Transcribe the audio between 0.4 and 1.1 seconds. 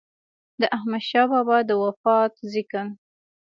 د احمد